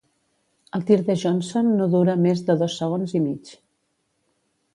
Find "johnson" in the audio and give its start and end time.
1.23-1.69